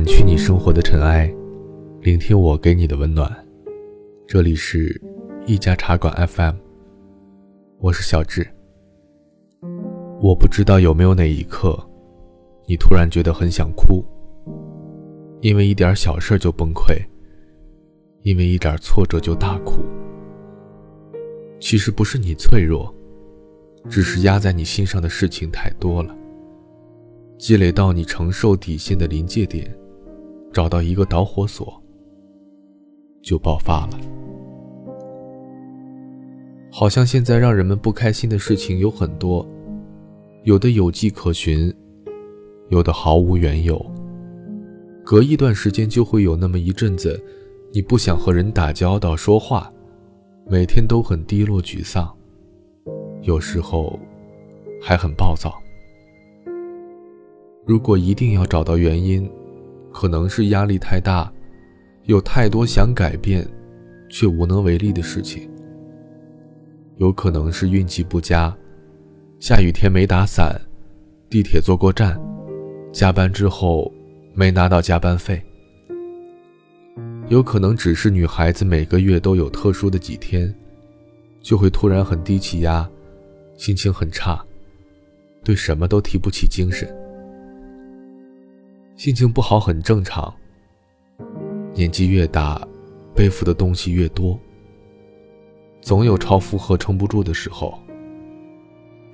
[0.00, 1.30] 掸去你生活的尘埃，
[2.00, 3.30] 聆听我给你的温暖。
[4.26, 4.98] 这里是
[5.44, 6.54] 一家茶馆 FM，
[7.80, 8.48] 我是小智。
[10.18, 11.78] 我不知道有没有哪一刻，
[12.66, 14.02] 你突然觉得很想哭，
[15.42, 16.94] 因为一点小事就崩溃，
[18.22, 19.82] 因为一点挫折就大哭。
[21.60, 22.90] 其实不是你脆弱，
[23.90, 26.16] 只是压在你心上的事情太多了。
[27.36, 29.70] 积累到你承受底线的临界点，
[30.52, 31.80] 找到一个导火索，
[33.22, 34.00] 就爆发了。
[36.72, 39.46] 好像现在让人们不开心的事情有很多，
[40.44, 41.72] 有的有迹可循，
[42.68, 43.84] 有的毫无缘由。
[45.04, 47.20] 隔一段时间就会有那么一阵子，
[47.72, 49.72] 你不想和人打交道、说话，
[50.46, 52.08] 每天都很低落、沮丧，
[53.22, 53.98] 有时候
[54.80, 55.52] 还很暴躁。
[57.66, 59.30] 如果一定要找到原因，
[59.92, 61.32] 可能是压力太大，
[62.04, 63.46] 有太多想改变
[64.08, 65.48] 却无能为力的事情；
[66.96, 68.56] 有可能是运气不佳，
[69.38, 70.60] 下雨天没打伞，
[71.28, 72.20] 地铁坐过站，
[72.92, 73.92] 加班之后
[74.34, 75.36] 没拿到加班费；
[77.28, 80.52] 有可能只是女孩子每个月都有特殊的几天，
[81.40, 82.88] 就会突然很低气压，
[83.56, 84.44] 心情很差，
[85.44, 86.88] 对什么都提不起精神。
[89.00, 90.30] 心情不好很正常。
[91.72, 92.60] 年纪越大，
[93.14, 94.38] 背负的东西越多，
[95.80, 97.78] 总有超负荷撑不住的时候。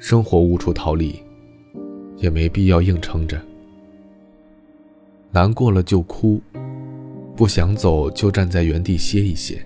[0.01, 1.23] 生活无处逃离，
[2.17, 3.41] 也没必要硬撑着。
[5.31, 6.41] 难过了就哭，
[7.37, 9.65] 不想走就站在原地歇一歇。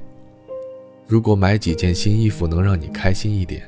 [1.07, 3.63] 如果买几件新衣服能让你开心一点，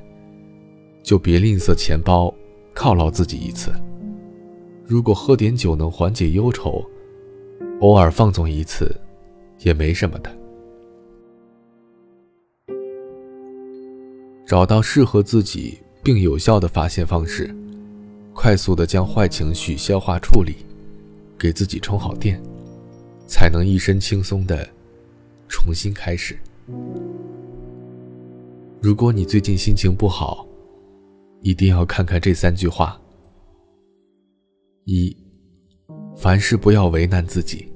[1.02, 2.30] 就别吝啬钱包，
[2.74, 3.72] 犒劳自己一次。
[4.86, 6.84] 如果喝点酒能缓解忧愁，
[7.80, 8.94] 偶尔放纵一次，
[9.60, 10.30] 也没什么的。
[14.46, 17.54] 找到适合自己并有效的发泄方式，
[18.34, 20.56] 快速的将坏情绪消化处理，
[21.38, 22.38] 给自己充好电，
[23.26, 24.68] 才能一身轻松的
[25.48, 26.38] 重新开始。
[28.80, 30.46] 如果你最近心情不好，
[31.40, 33.00] 一定要看看这三句话。
[34.84, 35.16] 一，
[36.16, 37.70] 凡事不要为难自己。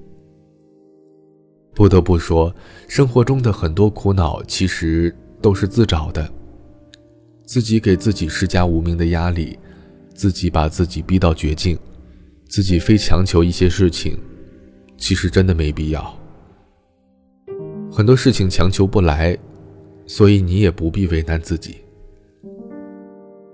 [1.72, 2.52] 不得不说，
[2.88, 6.28] 生活中的很多苦恼其实都是自找的，
[7.44, 9.56] 自己给自己施加无名的压力，
[10.14, 11.78] 自己把自己逼到绝境，
[12.48, 14.18] 自己非强求一些事情，
[14.98, 16.18] 其实真的没必要。
[17.92, 19.38] 很多事情强求不来，
[20.06, 21.76] 所以你也不必为难自己。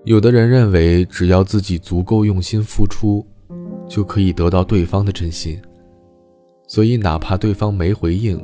[0.05, 3.27] 有的人认为，只要自己足够用心付出。
[3.93, 5.61] 就可以得到对方的真心，
[6.67, 8.43] 所以哪怕对方没回应，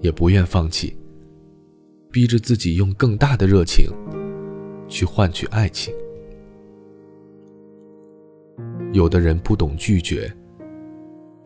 [0.00, 0.96] 也不愿放弃，
[2.12, 3.86] 逼着自己用更大的热情
[4.86, 5.92] 去换取爱情。
[8.92, 10.32] 有的人不懂拒绝，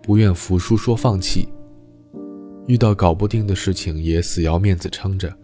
[0.03, 1.49] 不愿服输，说放弃，
[2.67, 5.35] 遇到搞不定的事情也死要面子撑着，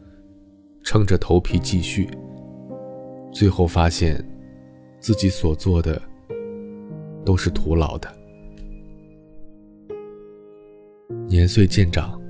[0.83, 2.07] 撑着头皮继续，
[3.33, 4.23] 最后发现
[5.01, 5.99] 自己所做的。
[7.25, 8.09] 都是徒劳的。
[11.27, 12.21] 年岁渐长，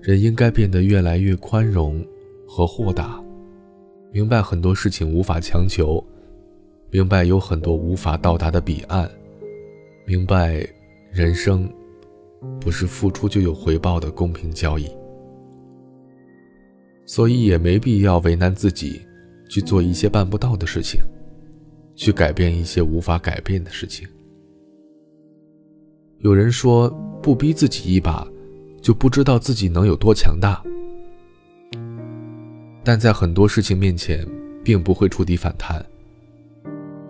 [0.00, 2.04] 人应该变得越来越宽容
[2.46, 3.22] 和豁达，
[4.12, 6.02] 明白很多事情无法强求，
[6.90, 9.10] 明白有很多无法到达的彼岸，
[10.06, 10.66] 明白
[11.10, 11.70] 人生
[12.60, 14.86] 不是付出就有回报的公平交易，
[17.06, 19.00] 所以也没必要为难自己
[19.48, 21.00] 去做一些办不到的事情。
[22.00, 24.08] 去改变一些无法改变的事情。
[26.20, 26.88] 有人说，
[27.22, 28.26] 不逼自己一把，
[28.80, 30.62] 就不知道自己能有多强大。
[32.82, 34.26] 但在很多事情面前，
[34.64, 35.84] 并不会触底反弹。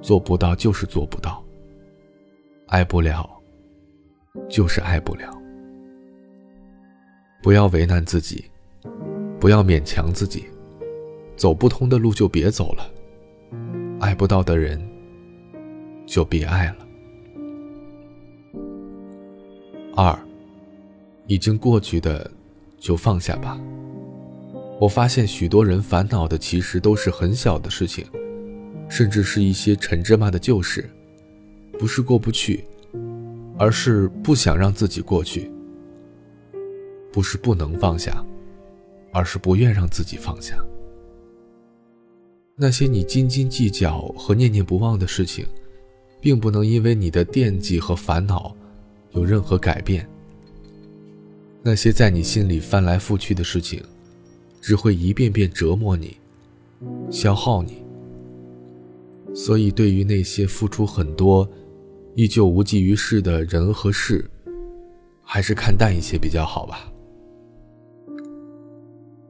[0.02, 1.40] 做不到就是做不到，
[2.66, 3.30] 爱不了
[4.48, 5.40] 就是爱不了。
[7.40, 8.44] 不要为难自己，
[9.38, 10.46] 不要勉强自己，
[11.36, 12.90] 走不通的路就别走了。
[14.00, 14.80] 爱不到的人，
[16.06, 16.76] 就别爱了。
[19.94, 20.18] 二，
[21.26, 22.28] 已经过去的，
[22.78, 23.60] 就放下吧。
[24.80, 28.06] 我发现许多人烦恼的其实都是很小的事情，
[28.88, 30.88] 甚至是一些陈芝麻的旧事，
[31.78, 32.64] 不是过不去，
[33.58, 35.52] 而是不想让自己过去。
[37.12, 38.24] 不是不能放下，
[39.12, 40.56] 而是不愿让自己放下。
[42.62, 45.46] 那些你斤斤计较和念念不忘的事情，
[46.20, 48.54] 并不能因为你的惦记和烦恼，
[49.12, 50.06] 有任何改变。
[51.62, 53.82] 那些在你心里翻来覆去的事情，
[54.60, 56.18] 只会一遍遍折磨你，
[57.10, 57.82] 消耗你。
[59.34, 61.48] 所以，对于那些付出很多，
[62.14, 64.28] 依旧无济于事的人和事，
[65.22, 66.92] 还是看淡一些比较好吧。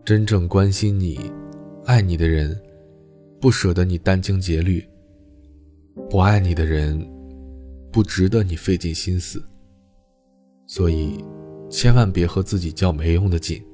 [0.05, 1.31] 真正关心你、
[1.85, 2.61] 爱你的人，
[3.41, 4.83] 不舍得你殚精竭虑；
[6.11, 7.01] 不爱你的人，
[7.91, 9.43] 不值得你费尽心思。
[10.67, 11.25] 所以，
[11.71, 13.65] 千万别和自己较没用的劲。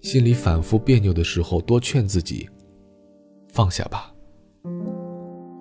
[0.00, 2.46] 心里反复别扭的时候，多劝自己
[3.52, 4.12] 放下吧。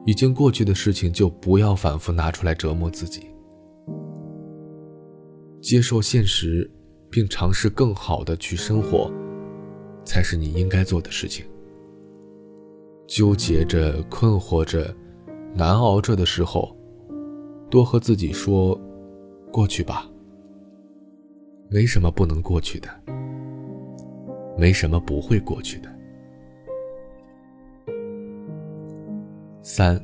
[0.05, 3.27] 已经过去的事情，就不要反复拿出来折磨自己。
[5.61, 6.69] 接受现实，
[7.09, 9.09] 并尝试更好的去生活，
[10.03, 11.45] 才是你应该做的事情。
[13.11, 14.95] 纠结着、困惑着、
[15.53, 16.73] 难熬着的时候，
[17.69, 18.79] 多和自己说
[19.51, 20.09] ：“过去吧。”
[21.69, 22.87] 没什么不能过去的，
[24.57, 25.89] 没什么不会过去的。
[29.61, 30.01] 三，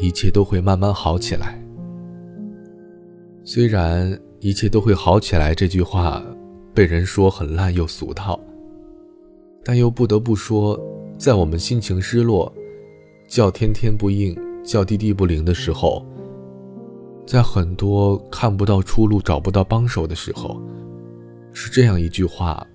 [0.00, 1.62] 一切都会慢慢好起来。
[3.44, 6.24] 虽然“一切都会好起来”这句话
[6.72, 8.40] 被人说很烂又俗套，
[9.62, 10.80] 但又不得不说，
[11.20, 12.50] 在我们心情失落、
[13.28, 14.34] 叫天天不应、
[14.64, 16.02] 叫地地不灵的时候，
[17.26, 20.58] 在很多看不到出路、找不到帮手的时候，
[21.52, 22.66] 是这样一句话，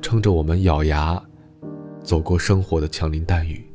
[0.00, 1.20] 撑着我们咬牙
[2.04, 3.68] 走过生活的枪林弹雨。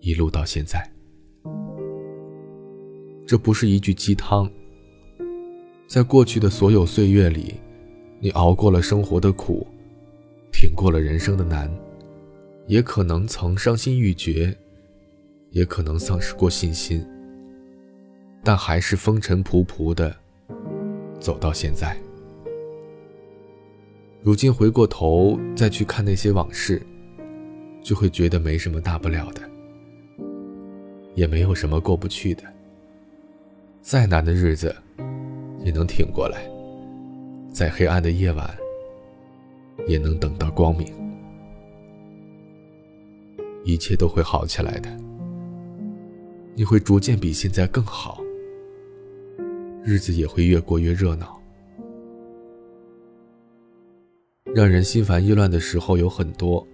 [0.00, 0.86] 一路到现在，
[3.26, 4.46] 这不是一句鸡汤。
[5.86, 7.54] 在过去的所有岁月里，
[8.18, 9.66] 你熬过了生活的苦，
[10.52, 11.70] 挺过了人生的难，
[12.66, 14.56] 也可能曾伤心欲绝，
[15.50, 17.04] 也可能丧失过信心，
[18.44, 20.14] 但还是风尘仆仆的
[21.18, 21.96] 走到现在。
[24.22, 26.80] 如今回过头再去看那些往事，
[27.82, 29.42] 就会觉得没什么大不了的。
[31.16, 32.44] 也没有什么过不去的。
[33.82, 34.74] 再难的日子，
[35.64, 36.38] 也能挺过来；
[37.52, 38.48] 再黑暗的夜晚，
[39.88, 40.86] 也能等到光明。
[43.64, 44.88] 一切都会好起来的。
[46.54, 48.20] 你会逐渐比现在更好，
[49.82, 51.40] 日子也会越过越热闹。
[54.54, 56.66] 让人心烦意乱的时候有很多，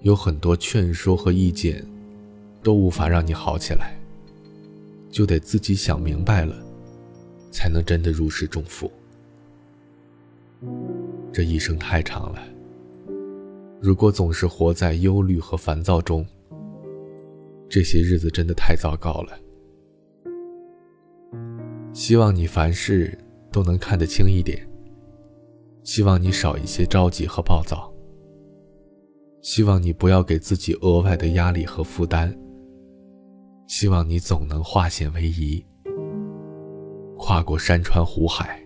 [0.00, 1.84] 有很多劝说和意见。
[2.62, 3.96] 都无法让你好起来，
[5.08, 6.56] 就得自己想明白了，
[7.52, 8.90] 才能真的如释重负。
[11.32, 12.42] 这一生太长了，
[13.86, 16.26] 如果总是活在忧虑和烦躁中，
[17.68, 19.38] 这些日子真的太糟糕了。
[21.92, 23.16] 希望你凡事
[23.52, 24.68] 都能看得清一点，
[25.84, 27.88] 希望你少一些着急和暴躁，
[29.40, 32.36] 希望你不要给自己额外的压力和负担。
[33.68, 35.64] 希望你总能化险为夷，
[37.16, 38.60] 跨过山川湖海，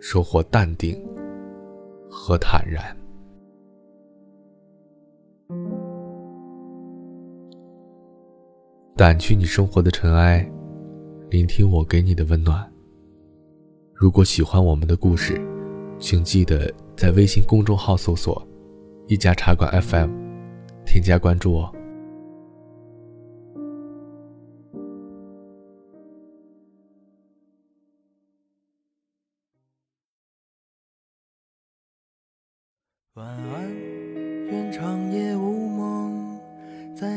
[0.00, 1.00] 收获淡定
[2.10, 2.84] 和坦然。
[8.96, 10.48] 掸去你生活的尘埃，
[11.28, 12.64] 聆听我给你的温暖。
[13.92, 15.40] 如果喜欢我们的故事，
[15.98, 18.46] 请记得在微信公众号搜索
[19.08, 20.10] “一家茶馆 FM”，
[20.86, 21.74] 添加关注哦。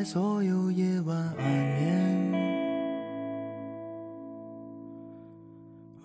[0.10, 2.32] 所有夜晚安眠。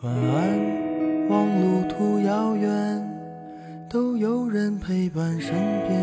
[0.00, 2.68] 晚安，望路途遥远，
[3.88, 5.54] 都有人陪伴身
[5.86, 5.94] 边。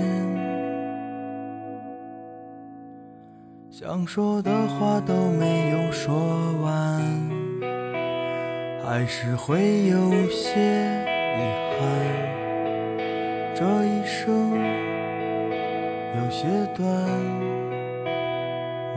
[3.70, 6.15] 想说的话都没有说
[6.62, 7.03] 完，
[8.82, 11.03] 还是会有些
[11.36, 11.41] 遗
[11.77, 11.84] 憾。
[13.53, 14.56] 这一生
[16.15, 16.88] 有些短，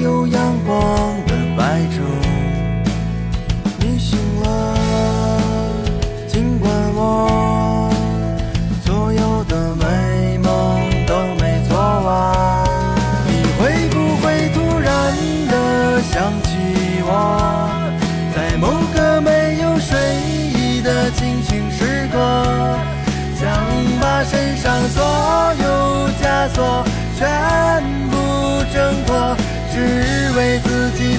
[0.00, 0.37] 有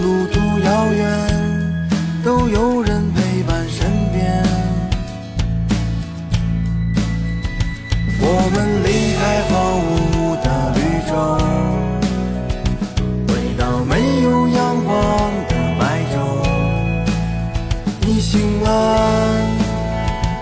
[0.00, 1.02] 路途遥远，
[2.24, 4.42] 都有人陪伴身边。
[8.20, 8.86] 我们离
[9.18, 9.52] 开荒
[9.84, 9.92] 芜
[10.42, 11.12] 的绿洲，
[13.28, 14.92] 回到没有阳光
[15.48, 16.14] 的白昼。
[18.00, 18.66] 你醒了，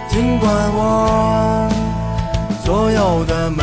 [0.09, 1.69] 尽管我
[2.65, 3.63] 所有的美